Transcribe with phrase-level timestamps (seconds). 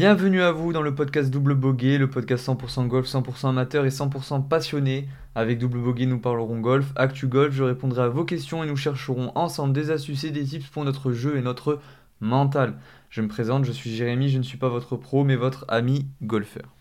[0.00, 3.90] Bienvenue à vous dans le podcast Double Bogey, le podcast 100% golf, 100% amateur et
[3.90, 5.06] 100% passionné.
[5.34, 8.78] Avec Double Bogey, nous parlerons golf, actu golf, je répondrai à vos questions et nous
[8.78, 11.80] chercherons ensemble des astuces et des tips pour notre jeu et notre
[12.20, 12.78] mental.
[13.10, 16.06] Je me présente, je suis Jérémy, je ne suis pas votre pro mais votre ami
[16.22, 16.74] golfeur.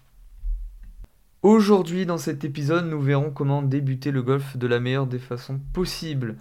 [1.41, 5.59] Aujourd'hui, dans cet épisode, nous verrons comment débuter le golf de la meilleure des façons
[5.73, 6.37] possibles.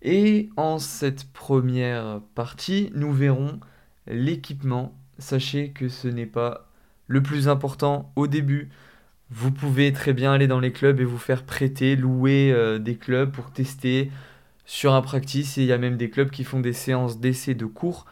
[0.00, 3.58] Et en cette première partie, nous verrons
[4.06, 6.68] l'équipement sachez que ce n'est pas
[7.06, 8.70] le plus important au début.
[9.30, 12.96] Vous pouvez très bien aller dans les clubs et vous faire prêter, louer euh, des
[12.96, 14.10] clubs pour tester
[14.66, 15.58] sur un practice.
[15.58, 18.06] Et il y a même des clubs qui font des séances d'essai de cours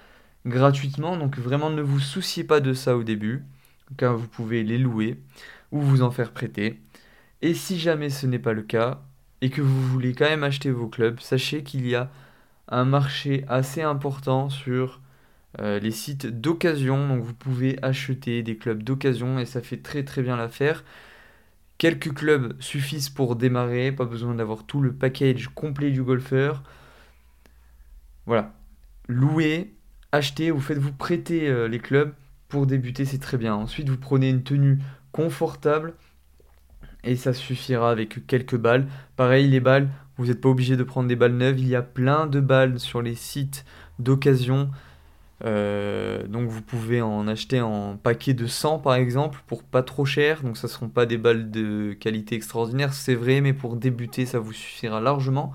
[0.47, 1.17] gratuitement.
[1.17, 3.45] Donc vraiment ne vous souciez pas de ça au début,
[3.97, 5.21] car vous pouvez les louer
[5.71, 6.81] ou vous en faire prêter.
[7.41, 9.03] Et si jamais ce n'est pas le cas,
[9.43, 12.11] et que vous voulez quand même acheter vos clubs, sachez qu'il y a
[12.69, 15.02] un marché assez important sur
[15.61, 17.09] euh, les sites d'occasion.
[17.09, 20.85] Donc vous pouvez acheter des clubs d'occasion et ça fait très très bien l'affaire.
[21.79, 26.63] Quelques clubs suffisent pour démarrer, pas besoin d'avoir tout le package complet du golfeur.
[28.27, 28.55] Voilà.
[29.09, 29.75] Louez,
[30.13, 32.15] achetez, vous faites-vous prêter euh, les clubs
[32.49, 33.55] pour débuter, c'est très bien.
[33.55, 34.79] Ensuite, vous prenez une tenue
[35.11, 35.95] confortable
[37.03, 38.87] et ça suffira avec quelques balles.
[39.17, 41.59] Pareil, les balles, vous n'êtes pas obligé de prendre des balles neuves.
[41.59, 43.65] Il y a plein de balles sur les sites
[43.99, 44.71] d'occasion.
[45.45, 50.05] Euh, donc vous pouvez en acheter en paquet de 100 par exemple pour pas trop
[50.05, 50.43] cher.
[50.43, 54.27] Donc ça ne seront pas des balles de qualité extraordinaire, c'est vrai, mais pour débuter
[54.27, 55.53] ça vous suffira largement.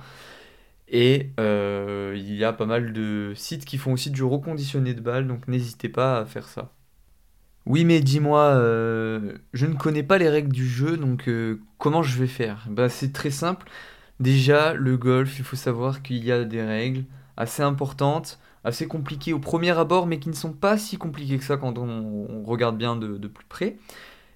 [0.89, 5.01] Et euh, il y a pas mal de sites qui font aussi du reconditionné de
[5.01, 6.71] balles, donc n'hésitez pas à faire ça.
[7.65, 11.29] Oui, mais dis-moi, euh, je ne connais pas les règles du jeu, donc
[11.77, 12.65] comment je vais faire?
[12.69, 13.69] Bah, C'est très simple.
[14.19, 17.05] Déjà, le golf, il faut savoir qu'il y a des règles
[17.37, 21.43] assez importantes assez compliqués au premier abord, mais qui ne sont pas si compliqués que
[21.45, 23.77] ça quand on, regarde bien de, plus près.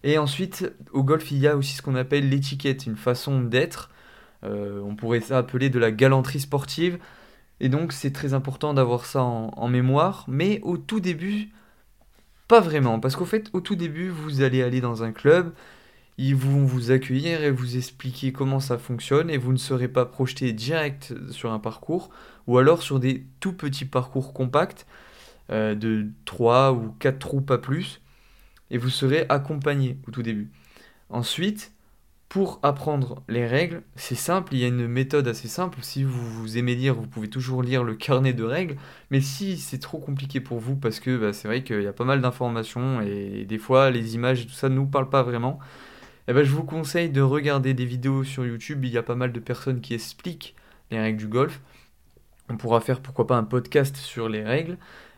[0.03, 3.89] Et ensuite, au golf, il y a aussi ce qu'on appelle l'étiquette, une façon d'être.
[4.43, 6.97] Euh, on pourrait ça appeler de la galanterie sportive.
[7.59, 10.23] Et donc, c'est très important d'avoir ça en, mémoire.
[10.29, 11.49] Mais au tout début,
[12.47, 13.01] pas vraiment.
[13.01, 15.51] Parce qu'au fait, au tout début, vous allez aller dans un club,
[16.17, 20.05] ils vont vous accueillir et vous expliquer comment ça fonctionne et vous ne serez pas
[20.05, 22.09] projeté direct sur un parcours
[22.47, 24.85] ou alors sur des tout petits parcours compacts
[25.51, 28.01] euh, de 3 ou 4 trous pas plus
[28.69, 30.51] et vous serez accompagné au tout début.
[31.09, 31.73] Ensuite,
[32.29, 35.79] pour apprendre les règles, c'est simple, il y a une méthode assez simple.
[35.81, 38.77] Si vous, aimez lire, vous pouvez toujours lire le carnet de règles.
[39.09, 41.91] Mais si c'est trop compliqué pour vous, parce que bah, c'est vrai qu'il y a
[41.91, 45.23] pas mal d'informations et des fois les images et tout ça ne nous parlent pas
[45.23, 45.59] vraiment,
[46.31, 48.85] eh ben, je vous conseille de regarder des vidéos sur YouTube.
[48.85, 50.55] Il y a pas mal de personnes qui expliquent
[50.89, 51.59] les règles du golf.
[52.47, 54.77] On pourra faire pourquoi pas un podcast sur les règles.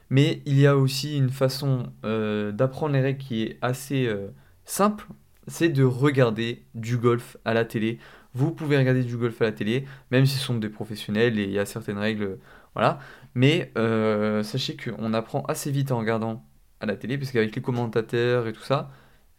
[0.09, 4.29] Mais il y a aussi une façon euh, d'apprendre les règles qui est assez euh,
[4.66, 5.06] simple.
[5.46, 8.00] C'est de regarder du golf à la télé.
[8.34, 11.44] Vous pouvez regarder du golf à la télé, même si ce sont des professionnels et
[11.44, 12.40] il y a certaines règles.
[12.73, 12.97] Voilà.
[13.35, 16.44] Mais euh, sachez qu'on apprend assez vite en regardant
[16.79, 18.90] à la télé, parce qu'avec les commentateurs et tout ça,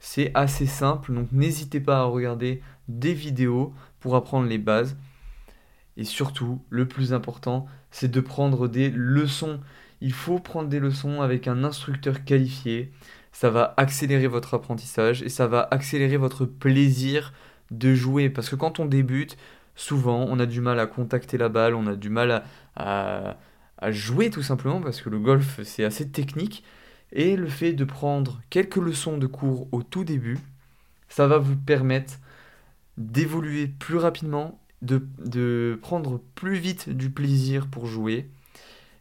[0.05, 4.99] c'est assez simple, donc n'hésitez pas à regarder des vidéos pour apprendre les bases.
[5.97, 9.61] Et surtout, le plus important, c'est de prendre des leçons.
[10.03, 12.93] Il faut prendre des leçons avec un instructeur qualifié.
[13.33, 17.33] Ça va accélérer votre apprentissage et ça va accélérer votre plaisir
[17.71, 18.29] de jouer.
[18.29, 19.39] Parce que quand on débute,
[19.75, 22.45] souvent, on a du mal à contacter la balle, on a du mal
[22.77, 23.37] à,
[23.89, 26.63] jouer tout simplement parce que le golf, c'est assez technique.
[27.15, 30.39] Et le fait de prendre quelques leçons de cours au tout début,
[31.09, 32.15] ça va vous permettre
[32.99, 38.29] d'évoluer plus rapidement, de, prendre plus vite du plaisir pour jouer.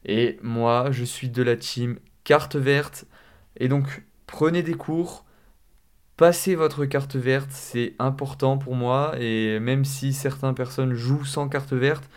[0.06, 3.06] Et moi, je suis de la team carte verte.
[3.58, 5.26] Et donc, prenez des cours,
[6.16, 9.16] passez votre carte verte, c'est important pour moi.
[9.20, 12.08] Et même si certaines personnes jouent sans carte verte,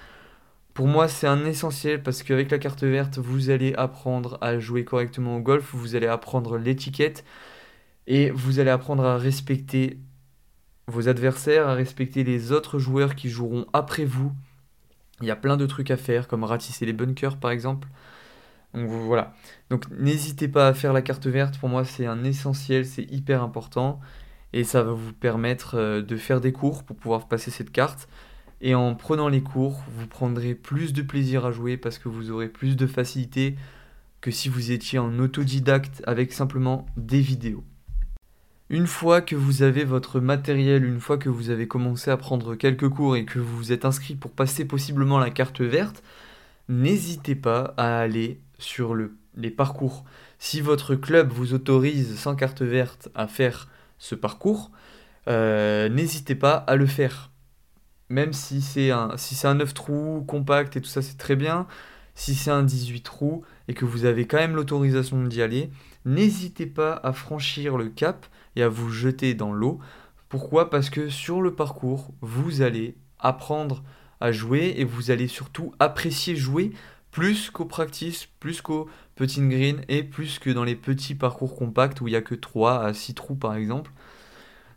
[0.77, 4.85] pour moi, c'est un essentiel parce qu'avec la carte verte, vous allez apprendre à jouer
[4.85, 7.25] correctement au golf, vous allez apprendre l'étiquette
[8.07, 9.99] et vous allez apprendre à respecter
[10.87, 14.33] vos adversaires, à respecter les autres joueurs qui joueront après vous.
[15.23, 17.89] Il y a plein de trucs à faire, comme ratisser les bunkers par exemple.
[18.75, 19.35] Donc voilà.
[19.71, 21.59] Donc n'hésitez pas à faire la carte verte.
[21.59, 23.99] Pour moi, c'est un essentiel, c'est hyper important.
[24.53, 28.09] Et ça va vous permettre euh, de faire des cours pour pouvoir passer cette carte.
[28.61, 32.31] Et en prenant les cours, vous prendrez plus de plaisir à jouer parce que vous
[32.31, 33.57] aurez plus de facilité
[34.21, 37.65] que si vous étiez en autodidacte avec simplement des vidéos.
[38.69, 42.57] Une fois que vous avez votre matériel, une fois que vous avez commencé à prendre
[42.57, 46.03] quelques cours et que vous vous êtes inscrit pour passer possiblement la carte verte,
[46.69, 50.05] n'hésitez pas à aller sur le, les parcours.
[50.41, 53.69] Si votre club vous autorise sans carte verte à faire
[53.99, 54.73] ce parcours,
[55.29, 57.31] euh, n'hésitez pas à le faire.
[58.09, 61.37] Même si c'est un, si c'est un 9 trous compact et tout ça, c'est très
[61.37, 61.67] bien.
[62.15, 65.71] Si c'est un 18 trous et que vous avez quand même l'autorisation d'y aller,
[66.05, 69.81] n'hésitez pas à franchir le cap et à vous jeter dans l'eau.
[70.29, 70.71] Pourquoi?
[70.71, 73.83] Parce que sur le parcours, vous allez apprendre
[74.21, 76.73] à jouer et vous allez surtout apprécier jouer
[77.11, 82.01] plus qu'au practice, plus qu'au petit green et plus que dans les petits parcours compacts
[82.01, 83.91] où il n'y a que 3 à 6 trous par exemple.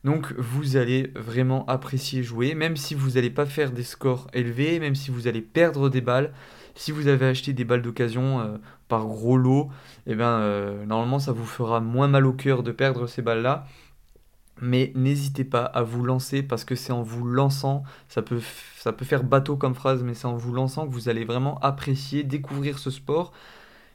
[0.04, 4.80] Donc vous allez vraiment apprécier jouer, même si vous n'allez pas faire des scores élevés,
[4.80, 6.34] même si vous allez perdre des balles.
[6.75, 8.57] Si vous avez acheté des balles d'occasion euh,
[8.88, 9.69] par gros lot,
[10.07, 13.66] eh ben, euh, normalement ça vous fera moins mal au cœur de perdre ces balles-là.
[14.62, 18.42] Mais n'hésitez pas à vous lancer parce que c'est en vous lançant, ça peut,
[18.78, 21.60] ça peut faire bateau comme phrase, mais c'est en vous lançant que vous allez vraiment
[21.60, 23.31] apprécier, découvrir ce sport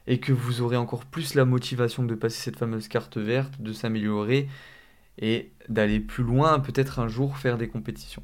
[0.07, 3.73] et que vous aurez encore plus la motivation de passer cette fameuse carte verte, de
[3.73, 4.49] s'améliorer
[5.19, 8.23] et d'aller plus loin, peut-être un jour faire des compétitions.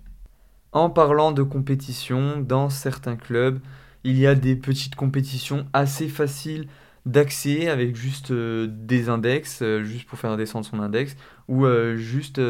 [0.72, 3.60] En parlant de compétition, dans certains clubs,
[4.04, 6.68] il y a des petites compétitions assez faciles
[7.06, 11.16] d'accès avec juste euh, des index, euh, juste pour faire descendre son index,
[11.48, 12.40] ou euh, juste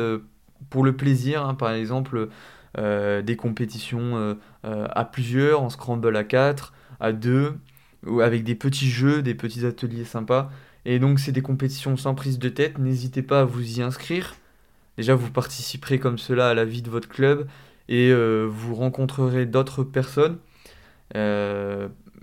[0.68, 2.28] pour le plaisir, hein, par exemple
[2.76, 7.58] des compétitions à plusieurs, en scramble à 4, à 2,
[8.06, 10.52] ou avec des petits jeux, des petits ateliers sympas.
[10.84, 14.36] Et donc c'est des compétitions sans prise de tête, n'hésitez pas à vous y inscrire.
[14.96, 17.48] Déjà vous participerez comme cela à la vie de votre club
[17.88, 20.38] et vous rencontrerez d'autres personnes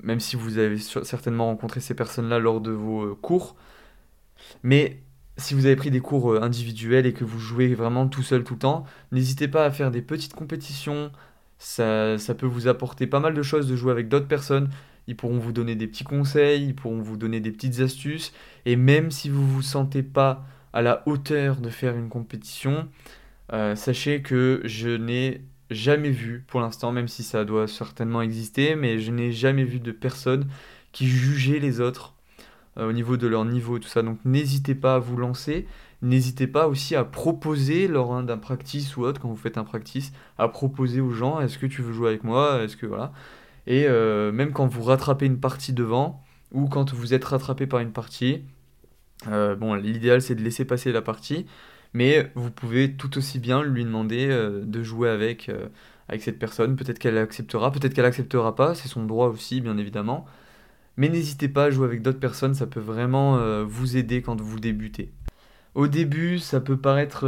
[0.04, 3.56] même si vous avez certainement rencontré ces personnes-là lors de vos euh, cours.
[4.64, 5.02] Mais
[5.38, 8.44] si vous avez pris des cours euh, individuels et que vous jouez vraiment tout seul
[8.44, 11.12] tout le temps, n'hésitez pas à faire des petites compétitions.
[11.60, 14.70] Ça, ça peut vous apporter pas mal de choses de jouer avec d'autres personnes.
[15.08, 18.34] Ils pourront vous donner des petits conseils, ils pourront vous donner des petites astuces.
[18.66, 22.88] Et même si vous ne vous sentez pas à la hauteur de faire une compétition,
[23.54, 28.76] euh, sachez que je n'ai jamais vu pour l'instant, même si ça doit certainement exister,
[28.76, 30.48] mais je n'ai jamais vu de personne
[30.92, 32.16] qui jugeait les autres
[32.78, 34.02] euh, au niveau de leur niveau tout ça.
[34.02, 35.68] Donc n'hésitez pas à vous lancer.
[36.02, 40.12] N'hésitez pas aussi à proposer lors d'un practice ou autre, quand vous faites un practice,
[40.38, 43.12] à proposer aux gens est-ce que tu veux jouer avec moi Est-ce que voilà.
[43.68, 46.24] Et euh, même quand vous rattrapez une partie devant,
[46.54, 48.44] ou quand vous êtes rattrapé par une partie,
[49.28, 51.48] euh, bon, l'idéal c'est de laisser passer la partie,
[51.94, 55.52] mais vous pouvez tout aussi bien lui demander euh, de jouer avec,
[56.10, 56.76] avec cette personne.
[56.76, 60.26] Peut-être qu'elle acceptera, peut-être qu'elle acceptera pas, c'est son droit aussi, bien évidemment.
[60.98, 64.60] Mais n'hésitez pas à jouer avec d'autres personnes, ça peut vraiment vous aider quand vous
[64.60, 65.12] débutez.
[65.78, 67.28] Au début, ça peut paraître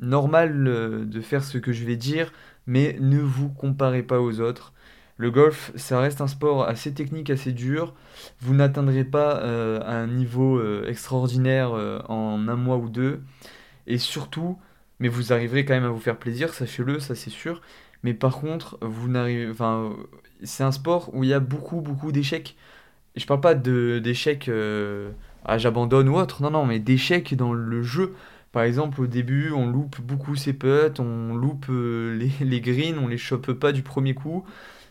[0.00, 2.32] normal de faire ce que je vais dire,
[2.66, 4.72] mais ne vous comparez pas aux autres.
[5.18, 7.92] Le golf, ça reste un sport assez technique, assez dur.
[8.40, 11.72] Vous n'atteindrez pas un niveau extraordinaire
[12.08, 13.20] en un mois ou deux.
[13.86, 14.58] Et surtout,
[14.98, 17.60] mais vous arriverez quand même à vous faire plaisir, sachez-le, ça c'est sûr.
[18.02, 19.52] Mais par contre, vous n'arrivez,
[20.44, 22.56] c'est un sport où il y a beaucoup, beaucoup d'échecs.
[23.16, 24.50] Je parle pas d'échecs
[25.46, 28.14] à j'abandonne ou autre, non, non, mais d'échecs dans le jeu.
[28.52, 33.08] Par exemple, au début, on loupe beaucoup ses putts, on loupe euh, les, greens, on
[33.08, 34.44] les chope pas du premier coup.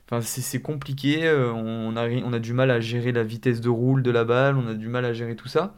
[0.06, 3.70] Enfin, c'est compliqué, euh, on a, on a du mal à gérer la vitesse de
[3.70, 5.75] roule de la balle, on a du mal à gérer tout ça.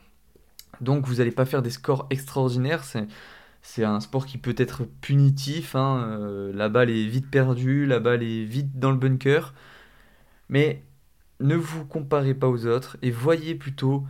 [0.82, 2.84] Donc vous n'allez pas faire des scores extraordinaires.
[2.84, 5.76] C'est, un sport qui peut être punitif.
[5.76, 9.54] Hein, euh, la balle est vite perdue, la balle est vite dans le bunker.
[10.50, 10.84] Mais
[11.40, 14.06] ne vous comparez pas aux autres et voyez plutôt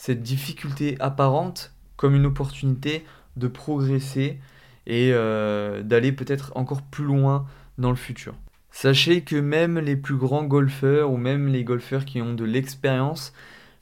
[0.00, 3.04] cette difficulté apparente comme une opportunité
[3.36, 4.40] de progresser
[4.86, 8.34] et euh, d'aller peut-être encore plus loin dans le futur.
[8.70, 13.34] Sachez que même les plus grands golfeurs ou même les golfeurs qui ont de l'expérience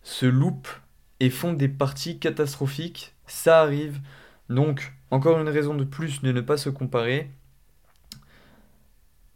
[0.03, 0.81] se loupent
[1.21, 3.15] et font des parties catastrophiques.
[3.29, 4.01] Ça arrive.
[4.49, 7.31] Donc, encore une raison de plus de ne pas se comparer.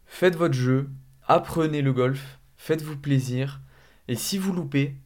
[0.06, 0.90] Faites votre jeu,
[1.28, 3.60] apprenez le golf, faites-vous plaisir.
[4.08, 4.96] Et si vous loupez,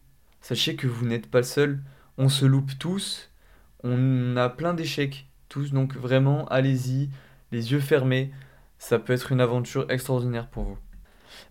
[0.46, 1.80] sachez que vous n'êtes pas le seul.
[2.18, 3.30] On se loupe tous.
[3.82, 5.72] On a plein d'échecs tous.
[5.72, 7.10] Donc vraiment, allez-y,
[7.50, 8.30] les yeux fermés.
[8.78, 10.78] Ça peut être une aventure extraordinaire pour vous.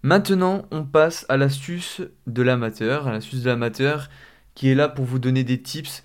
[0.01, 3.11] Maintenant, on passe à l'astuce de l'amateur.
[3.11, 4.09] L'astuce de l'amateur,
[4.53, 6.01] qui est là pour vous donner des tips,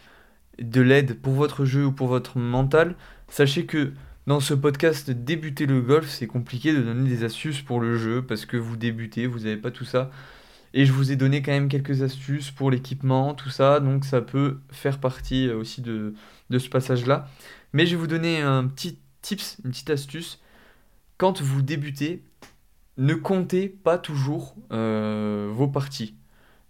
[0.60, 2.96] de l'aide pour votre jeu ou pour votre mental.
[3.28, 3.92] Sachez que
[4.26, 8.22] dans ce podcast Débuter le golf, c'est compliqué de donner des astuces pour le jeu
[8.22, 10.10] parce que vous débutez, vous n'avez pas tout ça.
[10.74, 14.20] Et je vous ai donné quand même quelques astuces pour l'équipement, tout ça, donc ça
[14.20, 16.14] peut faire partie euh, aussi de,
[16.50, 17.28] ce passage-là.
[17.72, 20.40] Mais je vais vous donner un petit tips, une petite astuce.
[21.18, 22.22] Quand vous débutez,
[22.98, 26.14] ne comptez pas toujours euh, vos parties.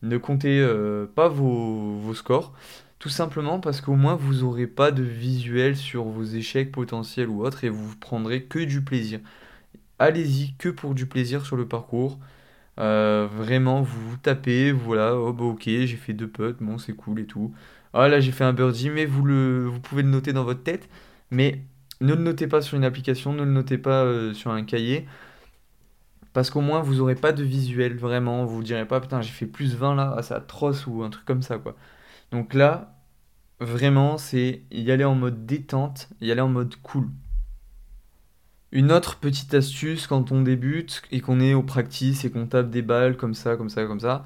[0.03, 0.67] ne comptez
[1.15, 2.55] pas vos, vos scores.
[3.01, 7.43] Tout simplement parce qu'au moins vous n'aurez pas de visuel sur vos échecs potentiels ou
[7.47, 9.21] autres et vous prendrez que du plaisir.
[9.99, 12.19] Allez-y que pour du plaisir sur le parcours.
[12.81, 17.21] Euh, vraiment, vous, tapez, voilà, oh bah ok, j'ai fait deux putts, bon c'est cool
[17.21, 17.55] et tout.
[17.93, 19.23] Ah là j'ai fait un birdie, mais vous,
[19.71, 20.89] vous pouvez le noter dans votre tête,
[21.31, 21.63] mais
[22.01, 25.07] ne le notez pas sur une application, ne le notez pas euh, sur un cahier,
[26.33, 29.31] parce qu'au moins vous n'aurez pas de visuel, vraiment, vous ne direz pas putain j'ai
[29.31, 31.77] fait plus 20 là, ah, c'est atroce ou un truc comme ça quoi.
[32.33, 32.95] Donc là,
[33.61, 37.09] vraiment, c'est y aller en mode détente, y aller en mode cool.
[38.73, 42.71] Une autre petite astuce quand on débute et qu'on est au practice et qu'on tape
[42.71, 44.25] des balles comme ça, comme ça, comme ça,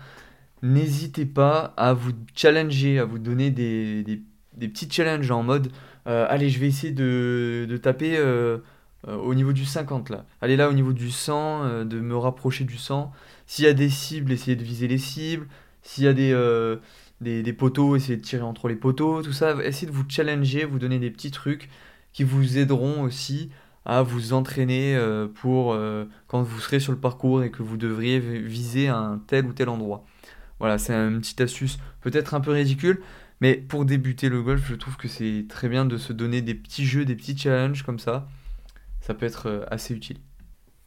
[0.62, 5.70] n'hésitez pas à vous challenger, à vous donner des, des, petits challenges en mode
[6.06, 8.58] euh, allez, je vais essayer de, taper euh,
[9.08, 10.26] euh, au niveau du 50 là.
[10.40, 13.12] Allez là au niveau du 100, de me rapprocher du 100.
[13.46, 15.46] S'il y a des cibles, essayez de viser les cibles.
[15.82, 16.32] S'il y a des
[17.20, 19.56] des, poteaux, essayer de tirer entre les poteaux, tout ça.
[19.64, 21.70] Essayez de vous challenger, vous donner des petits trucs
[22.12, 23.50] qui vous aideront aussi
[23.84, 27.76] à vous entraîner euh, pour euh, quand vous serez sur le parcours et que vous
[27.76, 30.04] devriez viser un tel ou tel endroit.
[30.58, 33.02] Voilà, c'est une petite astuce peut-être un peu ridicule,
[33.40, 36.54] mais pour débuter le golf, je trouve que c'est très bien de se donner des
[36.54, 38.28] petits jeux, des petits challenges comme ça.
[39.00, 40.18] Ça peut être euh, assez utile.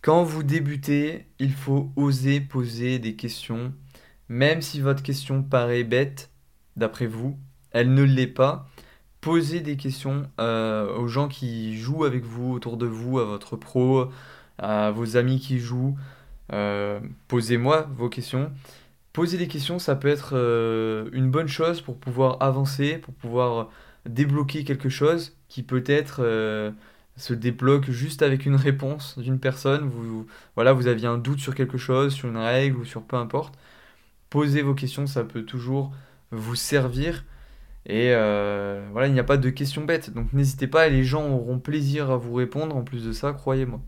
[0.01, 3.73] Quand vous débutez, il faut oser poser des questions
[4.29, 6.31] même si votre question paraît bête,
[6.75, 7.39] d'après vous,
[7.71, 8.69] elle ne l'est pas.
[9.21, 13.55] Posez des questions euh, aux gens qui jouent avec vous, autour de vous, à votre
[13.57, 14.09] pro,
[14.57, 15.97] à vos amis qui jouent.
[16.53, 18.51] Euh, posez-moi vos questions.
[19.13, 23.69] Poser des questions, ça peut être euh, une bonne chose pour pouvoir avancer, pour pouvoir
[24.05, 26.21] débloquer quelque chose qui peut-être
[27.17, 29.89] se débloque juste avec une réponse d'une personne.
[29.89, 33.17] Vous, voilà, vous aviez un doute sur quelque chose, sur une règle ou sur peu
[33.17, 33.55] importe
[34.29, 35.91] poser vos questions, ça peut toujours
[36.31, 37.23] vous servir.
[37.87, 40.13] Et euh, voilà, il n'y a pas de questions bêtes.
[40.13, 42.75] Donc n'hésitez pas, les gens auront plaisir à vous répondre.
[42.75, 43.79] En plus de ça, croyez-moi.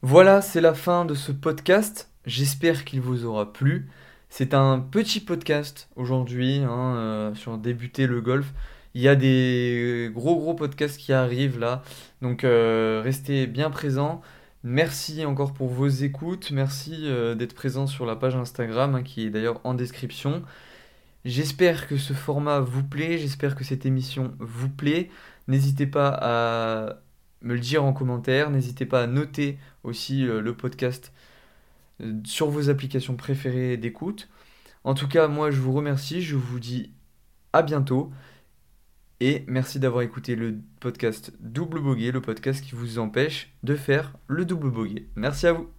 [0.00, 2.10] Voilà, c'est la fin de ce podcast.
[2.24, 3.90] J'espère qu'il vous aura plu.
[4.30, 8.52] C'est un petit podcast aujourd'hui hein, euh, sur débuter le golf.
[8.94, 11.82] Il y a des gros gros podcasts qui arrivent là.
[12.22, 14.22] Donc euh, restez bien présents.
[14.62, 19.30] Merci encore pour vos écoutes, merci d'être présent sur la page Instagram hein, qui est
[19.30, 20.42] d'ailleurs en description.
[21.26, 25.10] J'espère que ce format vous plaît, j'espère que cette émission vous plaît.
[25.48, 27.00] N'hésitez pas à
[27.42, 31.12] me le dire en commentaire, n'hésitez pas à noter aussi euh, le podcast
[32.00, 34.28] euh, sur vos applications préférées d'écoute.
[34.84, 36.92] En tout cas, moi je vous remercie, je vous dis
[37.52, 38.12] à bientôt.
[39.18, 44.12] Et merci d'avoir écouté le podcast Double Boguet, le podcast qui vous empêche de faire
[44.28, 45.08] le double boguet.
[45.16, 45.75] Merci à vous.